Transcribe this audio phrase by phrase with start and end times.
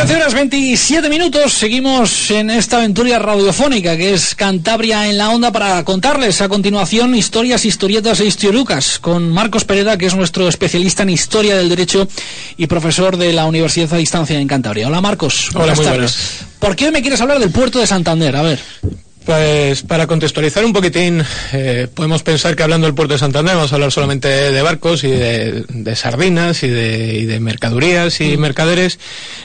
[0.00, 5.52] 13 horas 27 minutos, seguimos en esta aventura radiofónica que es Cantabria en la onda
[5.52, 11.02] para contarles a continuación historias, historietas e historiucas con Marcos Pereda, que es nuestro especialista
[11.02, 12.08] en historia del derecho
[12.56, 14.88] y profesor de la Universidad a Distancia en Cantabria.
[14.88, 15.98] Hola Marcos, Hola, buenas muy tardes.
[16.16, 16.58] buenas.
[16.60, 18.36] ¿Por qué me quieres hablar del puerto de Santander?
[18.36, 18.58] A ver.
[19.30, 21.22] Pues para contextualizar un poquitín,
[21.52, 25.04] eh, podemos pensar que hablando del puerto de Santander vamos a hablar solamente de barcos
[25.04, 28.98] y de, de sardinas y de, y de mercadurías y mercaderes.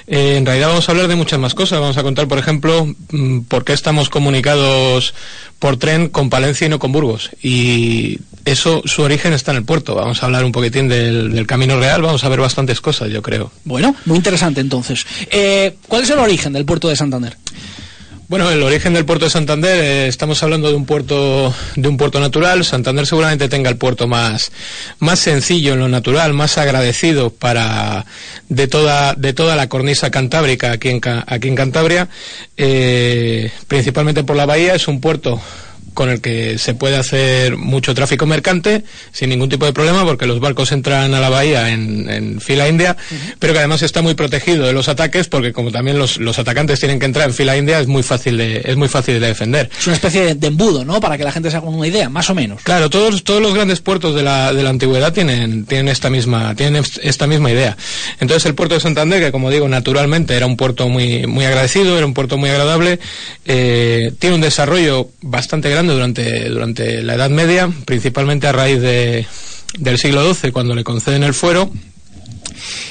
[0.07, 1.79] Eh, en realidad vamos a hablar de muchas más cosas.
[1.79, 5.13] Vamos a contar, por ejemplo, mm, por qué estamos comunicados
[5.59, 7.29] por tren con Palencia y no con Burgos.
[7.43, 9.93] Y eso, su origen está en el puerto.
[9.93, 12.01] Vamos a hablar un poquitín del, del camino real.
[12.01, 13.51] Vamos a ver bastantes cosas, yo creo.
[13.65, 15.05] Bueno, muy interesante entonces.
[15.29, 17.37] Eh, ¿Cuál es el origen del puerto de Santander?
[18.27, 21.95] Bueno, el origen del puerto de Santander, eh, estamos hablando de un puerto de un
[21.95, 22.65] puerto natural.
[22.65, 24.51] Santander seguramente tenga el puerto más
[24.97, 28.03] más sencillo en lo natural, más agradecido para
[28.49, 32.09] de toda de toda la cornisa cantábrica aquí en aquí en Cantabria,
[32.57, 34.73] eh, principalmente por la bahía.
[34.73, 35.39] Es un puerto
[35.95, 40.27] con el que se puede hacer mucho tráfico mercante sin ningún tipo de problema porque
[40.27, 42.95] los barcos entran a la bahía en, en fila india,
[43.39, 46.79] pero que además está muy protegido de los ataques porque como también los, los atacantes
[46.79, 49.69] tienen que entrar en fila india es muy fácil de, es muy fácil de defender.
[49.79, 50.99] Es una especie de, embudo, ¿no?
[50.99, 52.61] Para que la gente se haga una idea, más o menos.
[52.61, 56.53] Claro, todos, todos los grandes puertos de la, de la antigüedad tienen, tienen esta misma,
[56.55, 57.75] tienen est- esta misma idea.
[58.19, 61.97] Entonces el puerto de Santander, que como digo, naturalmente era un puerto muy, muy agradecido,
[61.97, 62.99] era un puerto muy agradable,
[63.45, 69.25] eh, tiene un desarrollo bastante grande durante, durante la Edad Media, principalmente a raíz de,
[69.77, 71.71] del siglo XII, cuando le conceden el fuero.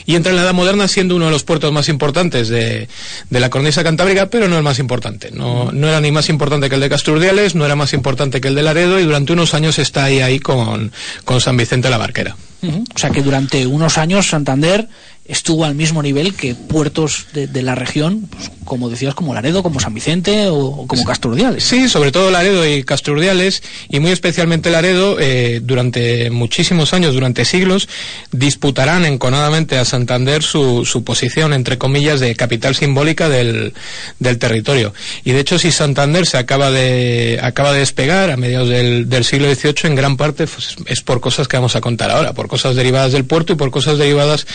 [0.06, 2.88] Y entra en la Edad Moderna siendo uno de los puertos más importantes de,
[3.30, 5.30] de la cornisa cantábrica, pero no el más importante.
[5.30, 8.48] No, no era ni más importante que el de Casturdiales, no era más importante que
[8.48, 10.92] el de Laredo, y durante unos años está ahí, ahí con,
[11.24, 12.36] con San Vicente la Barquera.
[12.62, 14.88] O sea que durante unos años Santander
[15.26, 19.62] estuvo al mismo nivel que puertos de, de la región, pues, como decías, como Laredo,
[19.62, 21.62] como San Vicente o, o como Casturdiales.
[21.62, 27.44] Sí, sobre todo Laredo y Casturdiales, y muy especialmente Laredo, eh, durante muchísimos años, durante
[27.44, 27.88] siglos,
[28.32, 33.74] disputarán enconadamente a Santander su, su posición, entre comillas, de capital simbólica del,
[34.18, 34.92] del territorio.
[35.22, 39.24] Y de hecho, si Santander se acaba de, acaba de despegar a mediados del, del
[39.24, 42.48] siglo XVIII, en gran parte pues, es por cosas que vamos a contar ahora, por
[42.48, 44.48] cosas derivadas del puerto y por cosas derivadas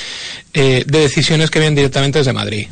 [0.53, 2.67] eh, de decisiones que vienen directamente desde Madrid.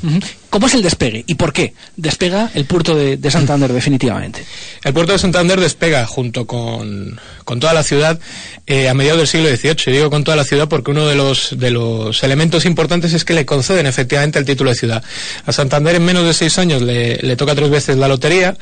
[0.50, 4.46] ¿Cómo es el despegue y por qué despega el puerto de, de Santander definitivamente?
[4.84, 8.20] El puerto de Santander despega junto con, con toda la ciudad
[8.66, 9.94] eh, a mediados del siglo XVIII.
[9.94, 13.34] Digo con toda la ciudad porque uno de los, de los elementos importantes es que
[13.34, 15.04] le conceden efectivamente el título de ciudad.
[15.46, 18.58] A Santander en menos de seis años le, le toca tres veces la lotería.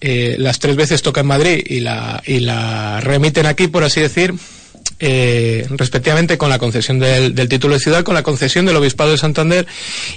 [0.00, 4.00] eh, las tres veces toca en Madrid y la, y la remiten aquí, por así
[4.00, 4.34] decir,
[5.00, 9.18] eh, respectivamente con la concesión del, título de ciudad, con la concesión del Obispado de
[9.18, 9.66] Santander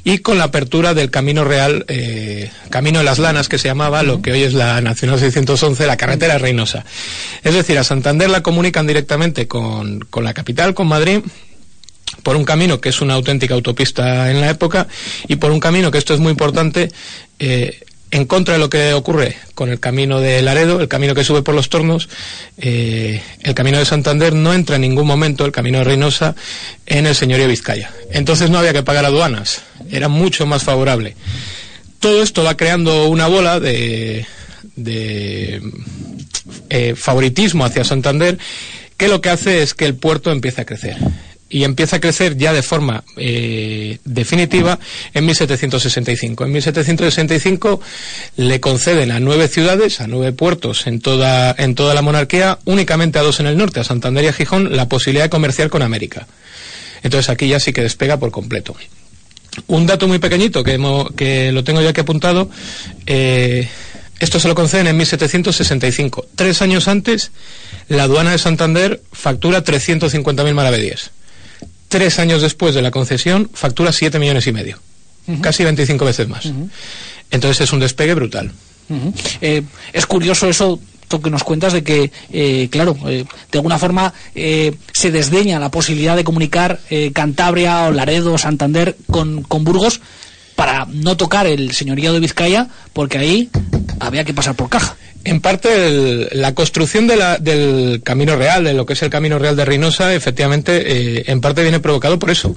[0.03, 4.03] y con la apertura del Camino Real, eh, Camino de las Lanas, que se llamaba
[4.03, 6.85] lo que hoy es la Nacional 611, la carretera Reynosa.
[7.43, 11.21] Es decir, a Santander la comunican directamente con, con la capital, con Madrid,
[12.21, 14.87] por un camino que es una auténtica autopista en la época
[15.27, 16.91] y por un camino que esto es muy importante
[17.39, 17.79] eh,
[18.13, 21.41] en contra de lo que ocurre con el camino de Laredo, el camino que sube
[21.41, 22.09] por los tornos,
[22.59, 26.35] eh, el camino de Santander no entra en ningún momento, el camino de Reynosa,
[26.85, 27.91] en el señorío Vizcaya.
[28.11, 31.15] Entonces no había que pagar aduanas, era mucho más favorable.
[31.99, 34.27] Todo esto va creando una bola de,
[34.75, 35.59] de
[36.69, 38.37] eh, favoritismo hacia Santander
[38.95, 40.97] que lo que hace es que el puerto empiece a crecer.
[41.55, 44.79] Y empieza a crecer ya de forma eh, definitiva
[45.13, 46.45] en 1765.
[46.45, 47.79] En 1765
[48.37, 53.19] le conceden a nueve ciudades, a nueve puertos en toda, en toda la monarquía, únicamente
[53.19, 55.83] a dos en el norte, a Santander y a Gijón, la posibilidad de comerciar con
[55.83, 56.25] América.
[57.03, 58.75] Entonces aquí ya sí que despega por completo.
[59.67, 62.49] Un dato muy pequeñito que, hemo- que lo tengo ya que apuntado.
[63.05, 63.67] eh,
[64.19, 66.27] esto se lo conceden en 1765.
[66.35, 67.31] Tres años antes,
[67.89, 71.11] la aduana de Santander factura 350.000 maravedíes.
[71.93, 74.79] Tres años después de la concesión, factura 7 millones y medio.
[75.41, 76.51] Casi 25 veces más.
[77.29, 78.51] Entonces es un despegue brutal.
[79.41, 79.61] Eh,
[79.93, 80.79] es curioso eso
[81.21, 85.69] que nos cuentas de que, eh, claro, eh, de alguna forma eh, se desdeña la
[85.69, 86.79] posibilidad de comunicar
[87.13, 90.01] Cantabria o Laredo o Santander con, con Burgos
[90.55, 93.49] para no tocar el señorío de Vizcaya, porque ahí
[93.99, 94.95] había que pasar por caja.
[95.25, 99.09] En parte, el- la construcción de la- del Camino Real, de lo que es el
[99.09, 102.55] Camino Real de Reynosa, efectivamente, eh, en parte viene provocado por eso.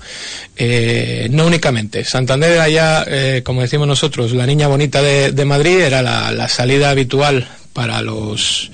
[0.56, 2.04] Eh, no únicamente.
[2.04, 6.02] Santander era ya, eh, como decimos nosotros, la niña bonita de, de Madrid, era
[6.32, 8.70] la salida habitual para los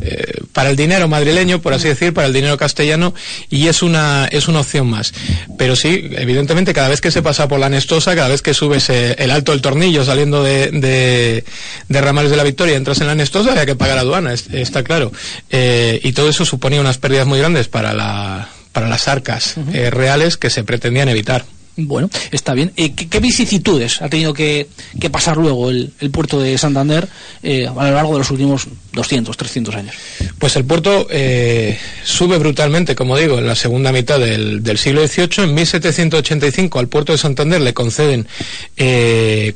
[0.00, 3.14] eh, para el dinero madrileño, por así decir, para el dinero castellano,
[3.50, 5.12] y es una, es una opción más.
[5.56, 8.90] Pero sí, evidentemente, cada vez que se pasa por la Nestosa, cada vez que subes
[8.90, 11.44] eh, el alto del tornillo saliendo de, de,
[11.88, 15.12] de, Ramales de la Victoria, entras en la Nestosa, hay que pagar aduana, está claro.
[15.50, 19.54] Eh, y todo eso suponía unas pérdidas muy grandes para la para las arcas
[19.90, 21.44] reales que se pretendían evitar.
[21.80, 22.72] Bueno, está bien.
[22.76, 24.66] Eh, ¿qué, vicisitudes ha tenido que,
[25.12, 27.08] pasar luego el, puerto de Santander
[27.40, 29.94] eh, a lo largo de los últimos 200, 300 años?
[30.40, 35.44] Pues el puerto eh, sube brutalmente, como digo, en la segunda mitad del, siglo XVIII.
[35.44, 38.26] En 1785 al puerto de Santander le conceden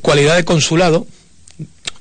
[0.01, 1.05] cualidad de consulado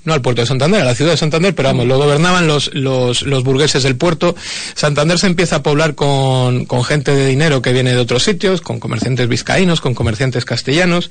[0.04, 2.74] no al puerto de Santander, a la ciudad de Santander, pero vamos, lo gobernaban los,
[2.74, 4.34] los, los burgueses del puerto.
[4.74, 8.60] Santander se empieza a poblar con, con, gente de dinero que viene de otros sitios,
[8.60, 11.10] con comerciantes vizcaínos, con comerciantes castellanos.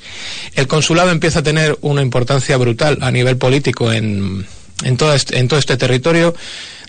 [0.55, 4.45] El consulado empieza a tener una importancia brutal a nivel político en,
[4.83, 6.35] en, todo, este, en todo este territorio.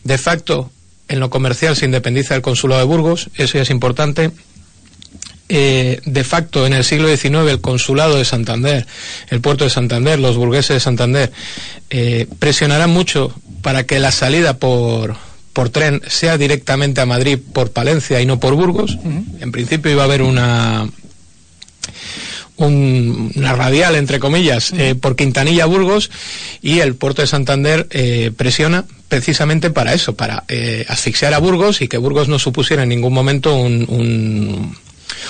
[0.03, 0.71] De facto,
[1.09, 4.31] en lo comercial se independiza el consulado de Burgos, eso ya es importante.
[5.55, 8.87] Eh, de facto en el siglo XIX el consulado de Santander,
[9.29, 11.31] el puerto de Santander, los burgueses de Santander,
[11.91, 15.17] eh, presionarán mucho para que la salida por,
[15.53, 18.97] por tren sea directamente a Madrid por Palencia y no por Burgos.
[19.41, 20.89] En principio iba a haber una
[22.57, 26.11] una radial, entre comillas, eh, por Quintanilla Burgos
[26.63, 27.89] y el puerto de Santander
[28.37, 30.45] presiona precisamente para eso, para
[30.89, 34.77] asfixiar a Burgos y que Burgos no supusiera en ningún momento un,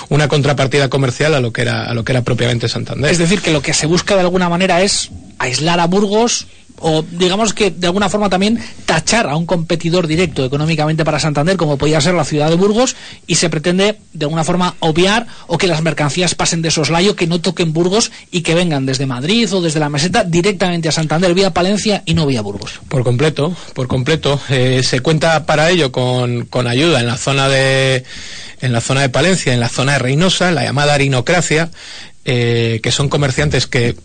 [0.09, 3.11] una contrapartida comercial a lo que era a lo que era propiamente Santander.
[3.11, 6.47] Es decir, que lo que se busca de alguna manera es aislar a Burgos
[6.83, 11.57] o digamos que de alguna forma también tachar a un competidor directo económicamente para Santander
[11.57, 12.97] como podía ser la ciudad de Burgos
[13.27, 17.27] y se pretende de alguna forma obviar o que las mercancías pasen de soslayo, que
[17.27, 21.35] no toquen Burgos y que vengan desde Madrid o desde la meseta directamente a Santander
[21.35, 22.81] vía Palencia y no vía Burgos.
[22.89, 24.41] Por completo, por completo.
[24.51, 28.05] Eh, se cuenta para ello con, con ayuda en la zona de
[28.61, 31.71] en la zona de Palencia, en la zona de Reynosa, la llamada arinocracia,
[32.25, 33.97] eh, que son comerciantes que,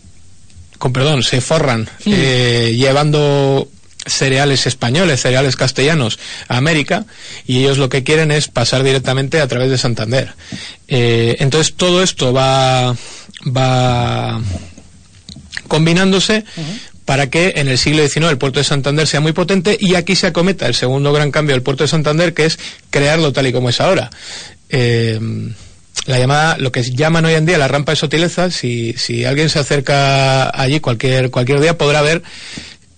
[0.78, 3.68] con perdón, se forran eh, llevando
[4.06, 7.04] cereales españoles, cereales castellanos a América
[7.46, 10.34] y ellos lo que quieren es pasar directamente a través de Santander.
[10.86, 12.96] Eh, entonces todo esto va,
[13.44, 14.40] va
[15.66, 16.44] combinándose
[17.04, 20.14] para que en el siglo XIX el puerto de Santander sea muy potente y aquí
[20.14, 22.58] se acometa el segundo gran cambio del puerto de Santander, que es
[22.90, 24.10] crearlo tal y como es ahora.
[24.70, 25.18] Eh,
[26.06, 29.48] la llamada, lo que llaman hoy en día la rampa de Sotileza, si, si alguien
[29.48, 32.22] se acerca allí cualquier, cualquier día podrá ver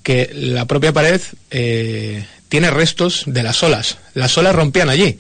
[0.03, 1.21] que la propia pared
[1.51, 3.99] eh, tiene restos de las olas.
[4.15, 5.19] Las olas rompían allí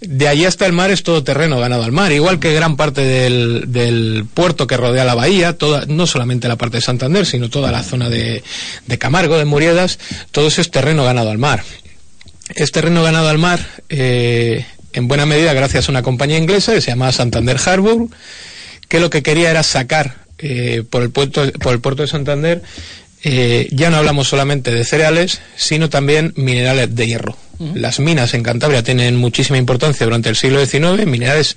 [0.00, 3.02] de allí hasta el mar es todo terreno ganado al mar, igual que gran parte
[3.02, 7.50] del, del, puerto que rodea la bahía, toda, no solamente la parte de Santander, sino
[7.50, 8.42] toda la zona de,
[8.86, 9.98] de Camargo, de Muriedas,
[10.30, 11.62] todo eso es terreno ganado al mar.
[12.54, 16.80] Es terreno ganado al mar eh, en buena medida gracias a una compañía inglesa que
[16.80, 18.08] se llama Santander Harbour,
[18.88, 22.62] que lo que quería era sacar eh, por, el puerto, por el puerto de Santander,
[23.22, 27.36] eh, ya no hablamos solamente de cereales, sino también minerales de hierro
[27.74, 31.56] las minas en Cantabria tienen muchísima importancia durante el siglo XIX, minerales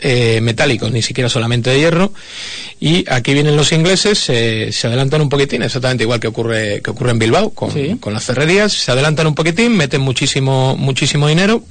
[0.00, 2.12] eh, metálicos, ni siquiera solamente de hierro.
[2.80, 7.10] Y aquí vienen los ingleses, se adelantan un poquitín, exactamente igual que ocurre, que ocurre
[7.10, 11.62] en Bilbao con, con las ferrerías, se adelantan un poquitín, meten muchísimo, muchísimo dinero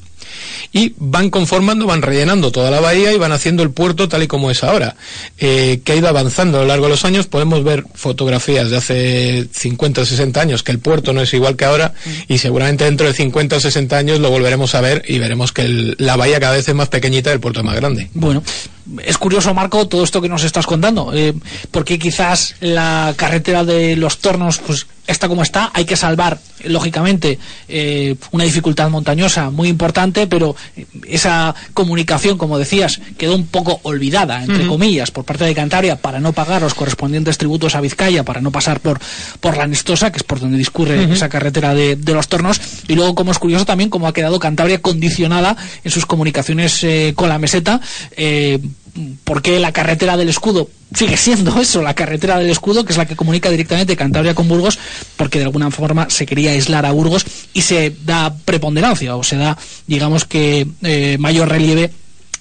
[0.72, 4.28] y van conformando, van rellenando toda la bahía y van haciendo el puerto tal y
[4.28, 4.96] como es ahora,
[5.38, 7.28] eh, que ha ido avanzando a lo largo de los años.
[7.28, 11.56] Podemos ver fotografías de hace 50 o 60 años que el puerto no es igual
[11.56, 12.34] que ahora mm.
[12.34, 15.96] y seguramente dentro de 50 o 60 años lo volveremos a ver y veremos que
[15.98, 18.10] la bahía cada vez es más pequeñita y el puerto es más grande.
[18.14, 18.44] Bueno,
[19.04, 21.34] es curioso, Marco, todo esto que nos estás contando, eh,
[21.72, 27.38] porque quizás la carretera de los tornos pues está como está, hay que salvar, lógicamente,
[27.68, 30.56] eh, una dificultad montañosa muy importante, pero
[31.08, 36.20] esa comunicación, como decías, quedó un poco olvidada, entre comillas, por parte de Cantabria para
[36.20, 39.00] no pagar los correspondientes tributos a Vizcaya, para no pasar por,
[39.40, 43.16] por la Nestosa, que es por donde discurre esa carretera de, los tornos, y luego,
[43.16, 47.38] como es curioso también, cómo ha quedado Cantabria condicionada en sus comunicaciones eh, con la
[47.38, 47.82] meseta,
[48.16, 48.60] eh,
[49.24, 53.06] porque la carretera del escudo sigue siendo eso, la carretera del escudo, que es la
[53.06, 54.80] que comunica directamente Cantabria con Burgos,
[55.18, 59.38] porque de alguna forma se quería aislar a Burgos y se da preponderancia o se
[59.38, 61.92] da, digamos que, eh, mayor relieve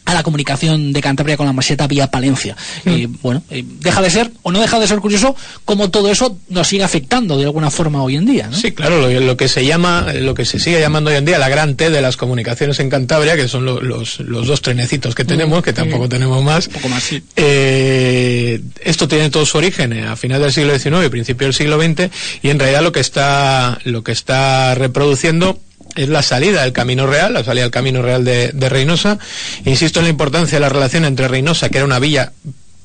[0.04, 2.56] a la comunicación de Cantabria con la Maseta vía Palencia.
[2.84, 3.16] Mm.
[3.23, 5.34] bueno, eh, deja de ser, o no deja de ser curioso,
[5.64, 8.50] cómo todo eso nos sigue afectando de alguna forma hoy en día.
[8.52, 11.49] Sí, claro, lo, que se llama, lo que se sigue llamando hoy en día la
[11.49, 15.62] gran T de las comunicaciones en Cantabria, que son los, los, dos trenecitos que tenemos,
[15.62, 16.68] que tampoco tenemos más.
[16.68, 17.23] poco más, sí.
[17.37, 21.54] Eh, esto tiene todo su origen eh, a finales del siglo XIX y principio del
[21.54, 22.11] siglo XX,
[22.42, 25.58] y en realidad lo que está, lo que está reproduciendo
[25.95, 29.19] es la salida del Camino Real, la salida del Camino Real de, de Reynosa.
[29.65, 32.33] Insisto en la importancia de la relación entre Reynosa, que era una villa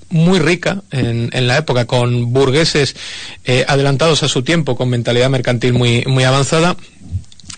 [0.09, 2.95] muy rica en, la época, con burgueses
[3.45, 6.75] eh, adelantados a su tiempo, con mentalidad mercantil muy, muy avanzada,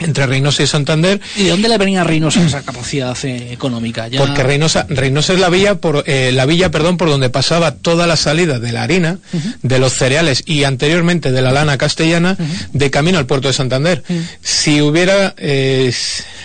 [0.02, 1.20] entre Reynosa y Santander.
[1.36, 4.08] ¿Y de dónde le venía a Reynosa esa capacidad eh, económica?
[4.08, 4.20] Ya...
[4.20, 8.08] Porque Reynosa, Reynosa es la villa por eh, la villa, perdón, por donde pasaba toda
[8.08, 9.56] la salida de la harina, uh -huh.
[9.62, 12.68] de los cereales y anteriormente de la lana castellana, uh -huh.
[12.74, 14.04] de camino al puerto de Santander.
[14.08, 14.24] Uh -huh.
[14.42, 15.94] Si hubiera, eh,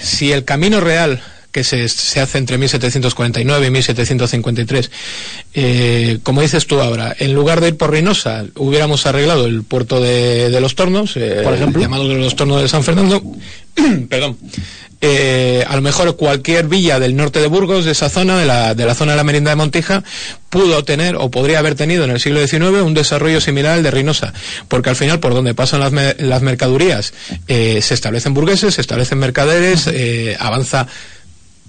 [0.01, 1.21] si el camino real
[1.57, 4.91] que se, se, hace entre 1749 y 1753.
[5.55, 9.99] Eh, como dices tú ahora, en lugar de ir por Reynosa, hubiéramos arreglado el puerto
[9.99, 13.23] de, de los Tornos, eh, por ejemplo, llamado de los Tornos de San Fernando,
[14.11, 14.37] perdón,
[15.01, 18.75] eh, a lo mejor cualquier villa del norte de Burgos, de esa zona, de la,
[18.75, 20.05] de la zona de la merienda de Montija,
[20.51, 23.91] pudo tener o podría haber tenido en el siglo XIX un desarrollo similar al de
[23.91, 24.35] Reynosa,
[24.69, 27.15] porque al final por donde pasan las, me las mercadurías
[27.49, 30.87] eh, se establecen burgueses, se establecen mercaderes, eh, avanza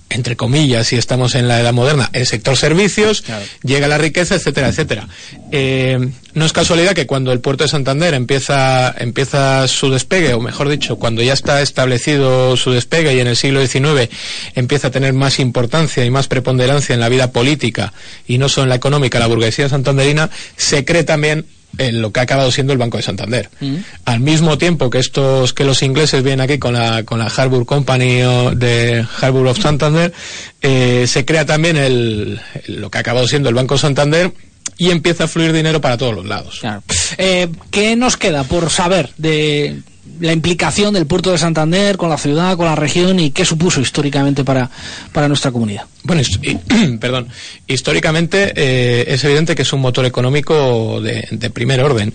[0.09, 3.43] entre comillas, si estamos en la edad moderna, el sector servicios, claro.
[3.63, 5.07] llega la riqueza, etcétera, etcétera.
[5.51, 10.39] Eh, no es casualidad que cuando el puerto de Santander empieza, empieza su despegue, o
[10.39, 14.09] mejor dicho, cuando ya está establecido su despegue y en el siglo XIX
[14.55, 17.93] empieza a tener más importancia y más preponderancia en la vida política
[18.27, 21.45] y no solo en la económica, la burguesía santanderina, se cree también
[21.77, 23.49] en lo que ha acabado siendo el Banco de Santander.
[23.59, 23.75] Mm.
[24.05, 27.65] Al mismo tiempo que estos que los ingleses vienen aquí con la con la Harbour
[27.65, 28.21] Company
[28.55, 30.13] de Harbour of Santander,
[30.61, 34.31] eh, se crea también el, lo que ha acabado siendo el Banco Santander
[34.77, 36.59] y empieza a fluir dinero para todos los lados.
[36.59, 36.83] Claro.
[37.17, 39.81] Eh, ¿Qué nos queda por saber de
[40.19, 43.81] la implicación del puerto de Santander con la ciudad, con la región y qué supuso
[43.81, 44.69] históricamente para,
[45.11, 45.85] para nuestra comunidad.
[46.03, 46.21] Bueno,
[46.99, 47.27] perdón,
[47.67, 52.13] históricamente eh, es evidente que es un motor económico de, primer orden.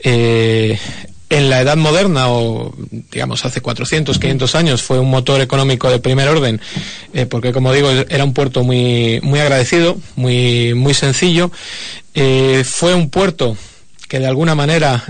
[0.00, 0.78] Eh,
[1.30, 2.74] en la edad moderna o
[3.10, 6.60] digamos hace 400, 500 años fue un motor económico de primer orden
[7.12, 11.50] eh, porque como digo era un puerto muy muy agradecido, muy muy sencillo.
[12.14, 13.56] Fue un puerto
[14.08, 15.02] que de alguna manera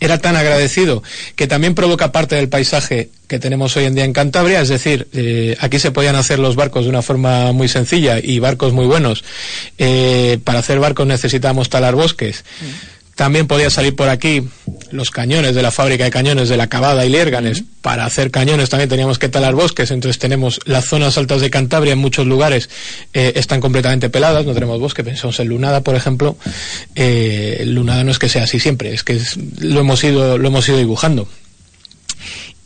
[0.00, 1.02] era tan agradecido
[1.34, 5.08] que también provoca parte del paisaje que tenemos hoy en día en Cantabria, es decir,
[5.12, 8.86] eh, aquí se podían hacer los barcos de una forma muy sencilla y barcos muy
[8.86, 9.24] buenos.
[9.78, 12.44] Eh, para hacer barcos necesitábamos talar bosques.
[12.60, 12.95] Mm.
[13.16, 14.46] También podía salir por aquí
[14.90, 17.64] los cañones de la fábrica de cañones de la Cavada y Lérganes.
[17.80, 21.94] Para hacer cañones también teníamos que talar bosques, entonces tenemos las zonas altas de Cantabria
[21.94, 22.68] en muchos lugares
[23.14, 26.36] eh, están completamente peladas, no tenemos bosque, pensamos en Lunada, por ejemplo.
[26.94, 30.48] Eh, Lunada no es que sea así siempre, es que es, lo, hemos ido, lo
[30.48, 31.26] hemos ido dibujando.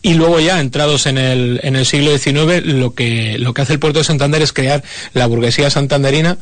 [0.03, 3.75] Y luego ya, entrados en el, en el siglo XIX, lo que, lo que hace
[3.75, 4.83] el puerto de Santander es crear
[5.15, 6.39] la burguesía santanderina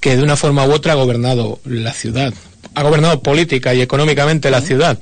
[0.00, 2.32] que de una forma u otra ha gobernado la ciudad
[2.76, 4.98] ha gobernado política y económicamente la ciudad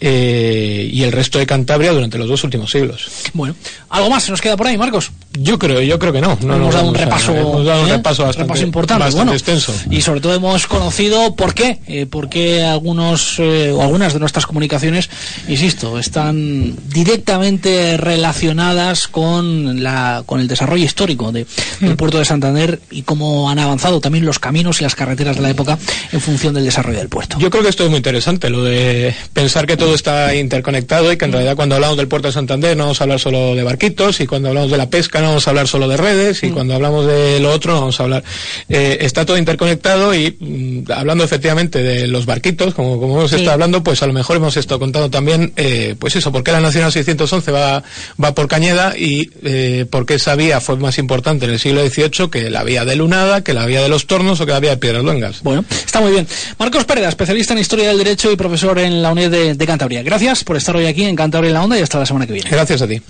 [0.00, 3.10] eh, y el resto de Cantabria durante los dos últimos siglos.
[3.34, 3.54] Bueno,
[3.90, 5.12] ¿algo más se nos queda por ahí, Marcos?
[5.38, 6.36] Yo creo, yo creo que no.
[6.42, 7.92] no hemos dado un repaso, a, hemos dado un ¿eh?
[7.92, 9.72] repaso bastante, repaso importante, bastante bueno, extenso.
[9.88, 14.18] Y sobre todo hemos conocido por qué, eh, por qué algunos eh, o algunas de
[14.18, 15.08] nuestras comunicaciones,
[15.46, 21.46] insisto, están directamente relacionadas con la con el desarrollo histórico de,
[21.78, 25.42] del puerto de Santander y cómo han avanzado también los caminos y las carreteras de
[25.42, 25.78] la época
[26.10, 27.38] en función del desarrollo del puerto.
[27.38, 31.16] Yo creo que esto es muy interesante, lo de pensar que todo está interconectado y
[31.16, 33.62] que en realidad cuando hablamos del puerto de Santander no vamos a hablar solo de
[33.62, 36.48] barquitos y cuando hablamos de la pesca no vamos a hablar solo de redes y
[36.48, 36.52] mm.
[36.52, 38.24] cuando hablamos de lo otro no vamos a hablar.
[38.68, 43.36] Eh, está todo interconectado y mm, hablando efectivamente de los barquitos, como, como hemos sí.
[43.36, 46.52] estado hablando, pues a lo mejor hemos estado contando también, eh, pues eso, por qué
[46.52, 47.82] la Nacional 611 va,
[48.22, 51.86] va por Cañeda y eh, por qué esa vía fue más importante en el siglo
[51.86, 54.60] XVIII que la vía de Lunada, que la vía de los Tornos o que la
[54.60, 55.42] vía de Piedras Luengas.
[55.42, 56.26] Bueno, está muy bien.
[56.58, 60.02] Marcos Pérez, especialista en Historia del Derecho y profesor en la UNED de, de Cantabria.
[60.02, 62.32] Gracias por estar hoy aquí en Cantabria en la Onda y hasta la semana que
[62.32, 62.50] viene.
[62.50, 63.00] Gracias a ti.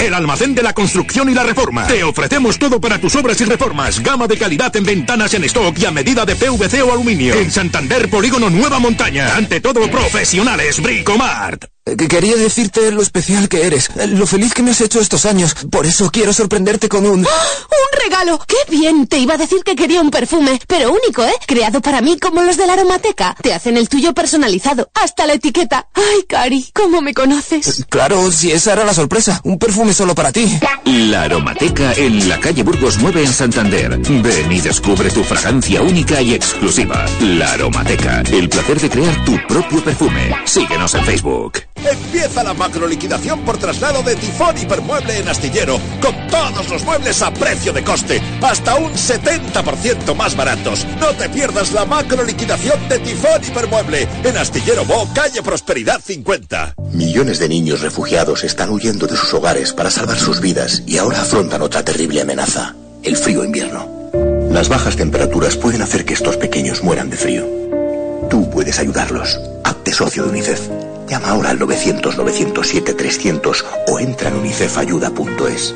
[0.00, 1.86] El almacén de la construcción y la reforma.
[1.86, 4.00] Te ofrecemos todo para tus obras y reformas.
[4.00, 7.34] Gama de calidad en ventanas en stock y a medida de PVC o aluminio.
[7.34, 9.36] En Santander, Polígono Nueva Montaña.
[9.36, 10.80] Ante todo, profesionales.
[11.84, 12.08] Bricomar.
[12.08, 15.54] Quería decirte lo especial que eres, lo feliz que me has hecho estos años.
[15.70, 17.24] Por eso quiero sorprenderte con un...
[17.24, 17.28] ¡Oh!
[17.28, 18.40] ¡Un regalo!
[18.46, 19.06] ¡Qué bien!
[19.08, 21.34] Te iba a decir que quería un perfume, pero único, ¿eh?
[21.46, 23.34] Creado para mí como los de la aromateca.
[23.42, 25.88] Te hacen el tuyo personalizado, hasta la etiqueta.
[25.94, 26.70] ¡Ay, Cari!
[26.72, 27.84] ¿Cómo me conoces?
[27.88, 29.40] Claro, si esa era la sorpresa.
[29.42, 30.60] Un perfume solo para ti.
[30.84, 33.98] La aromateca en la calle Burgos 9 en Santander.
[33.98, 37.04] Ven y descubre tu fragancia única y exclusiva.
[37.20, 38.22] La aromateca.
[38.30, 40.32] El placer de crear tu propio perfume.
[40.44, 41.71] Síguenos en Facebook.
[41.76, 47.20] Empieza la macro liquidación por traslado de Tifón Hipermueble en Astillero, con todos los muebles
[47.22, 50.86] a precio de coste, hasta un 70% más baratos.
[51.00, 56.74] No te pierdas la macro liquidación de Tifón Hipermueble en Astillero Bo, calle Prosperidad 50.
[56.92, 61.22] Millones de niños refugiados están huyendo de sus hogares para salvar sus vidas y ahora
[61.22, 63.88] afrontan otra terrible amenaza, el frío invierno.
[64.50, 67.46] Las bajas temperaturas pueden hacer que estos pequeños mueran de frío.
[68.28, 69.40] Tú puedes ayudarlos.
[69.64, 70.60] Hazte socio de UNICEF.
[71.08, 75.74] Llama ahora al 900-907-300 o entra en unicefayuda.es.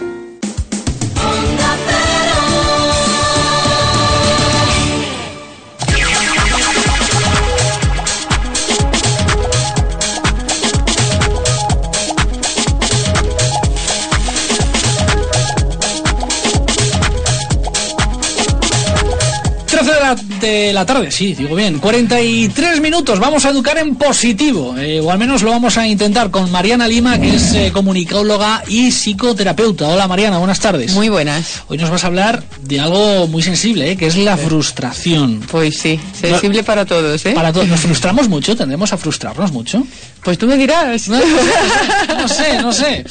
[20.47, 21.79] de la tarde, sí, digo bien.
[21.79, 26.31] 43 minutos, vamos a educar en positivo, eh, o al menos lo vamos a intentar
[26.31, 29.89] con Mariana Lima, que es eh, comunicóloga y psicoterapeuta.
[29.89, 30.93] Hola Mariana, buenas tardes.
[30.95, 31.63] Muy buenas.
[31.69, 35.41] Hoy nos vas a hablar de algo muy sensible, eh, que es la frustración.
[35.51, 37.33] Pues sí, sensible para todos, ¿eh?
[37.33, 37.67] Para todos.
[37.67, 38.55] ¿Nos frustramos mucho?
[38.55, 39.85] ¿Tendemos a frustrarnos mucho?
[40.23, 41.09] Pues tú me dirás.
[41.09, 43.05] No, sé, no sé.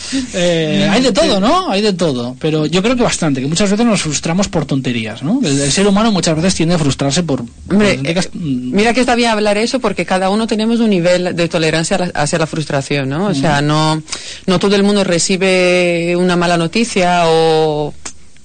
[0.89, 1.69] hay de todo, ¿no?
[1.69, 2.35] Hay de todo.
[2.39, 5.39] Pero yo creo que bastante, que muchas veces nos frustramos por tonterías, ¿no?
[5.43, 7.44] El, el ser humano muchas veces tiende a frustrarse por...
[7.70, 11.48] Hombre, eh, mira que está bien hablar eso porque cada uno tenemos un nivel de
[11.50, 13.27] tolerancia hacia la frustración, ¿no?
[13.27, 14.01] O sea, no,
[14.46, 17.94] no todo el mundo recibe una mala noticia o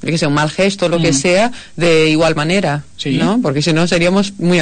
[0.00, 3.40] que sea un mal gesto, lo que sea, de igual manera, ¿no?
[3.42, 4.58] Porque si no seríamos muy